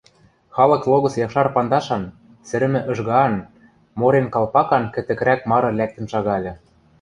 Халык 0.55 0.83
логӹц 0.91 1.13
якшар 1.25 1.47
пандашан, 1.55 2.03
сӹрӹмӹ 2.47 2.81
ыжгаан, 2.91 3.33
морен 3.99 4.27
калпакан 4.33 4.83
кӹтӹкрӓк 4.93 5.41
мары 5.49 5.69
лӓктӹн 5.79 6.05
шагальы. 6.11 6.51